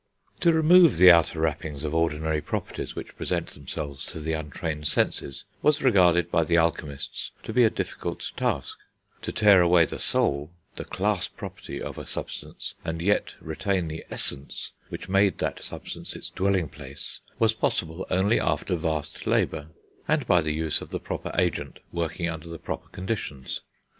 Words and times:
To 0.39 0.51
remove 0.51 0.97
the 0.97 1.11
outer 1.11 1.39
wrappings 1.41 1.83
of 1.83 1.93
ordinary 1.93 2.41
properties 2.41 2.95
which 2.95 3.15
present 3.15 3.49
themselves 3.51 4.07
to 4.07 4.19
the 4.19 4.33
untrained 4.33 4.87
senses, 4.87 5.45
was 5.61 5.83
regarded 5.83 6.31
by 6.31 6.43
the 6.43 6.57
alchemists 6.57 7.29
to 7.43 7.53
be 7.53 7.63
a 7.63 7.69
difficult 7.69 8.31
task; 8.35 8.79
to 9.21 9.31
tear 9.31 9.61
away 9.61 9.85
the 9.85 9.99
soul 9.99 10.49
(the 10.75 10.85
class 10.85 11.27
property) 11.27 11.79
of 11.79 11.99
a 11.99 12.07
substance, 12.07 12.73
and 12.83 12.99
yet 12.99 13.35
retain 13.39 13.89
the 13.89 14.03
Essence 14.09 14.71
which 14.89 15.07
made 15.07 15.37
that 15.37 15.63
substance 15.63 16.15
its 16.15 16.31
dwelling 16.31 16.67
place, 16.67 17.19
was 17.37 17.53
possible 17.53 18.07
only 18.09 18.39
after 18.39 18.75
vast 18.75 19.27
labour, 19.27 19.67
and 20.07 20.25
by 20.25 20.41
the 20.41 20.49
use 20.51 20.81
of 20.81 20.89
the 20.89 20.99
proper 20.99 21.31
agent 21.37 21.77
working 21.91 22.27
under 22.27 22.49
the 22.49 22.57
proper 22.57 22.89
conditions. 22.89 23.61